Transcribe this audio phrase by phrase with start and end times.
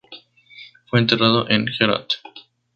[0.89, 2.07] Fue enterrado en Herat.